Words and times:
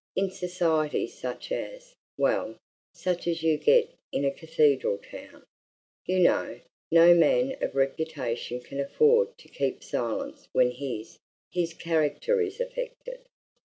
In 0.15 0.31
society 0.31 1.05
such 1.05 1.51
as 1.51 1.93
well, 2.17 2.57
such 2.91 3.27
as 3.27 3.43
you 3.43 3.59
get 3.59 3.87
in 4.11 4.25
a 4.25 4.31
cathedral 4.31 4.97
town, 4.97 5.45
you 6.07 6.21
know, 6.21 6.59
no 6.91 7.13
man 7.13 7.55
of 7.61 7.75
reputation 7.75 8.61
can 8.61 8.79
afford 8.79 9.37
to 9.37 9.47
keep 9.47 9.83
silence 9.83 10.47
when 10.53 10.71
his 10.71 11.19
his 11.51 11.75
character 11.75 12.41
is 12.41 12.59
affected." 12.59 13.27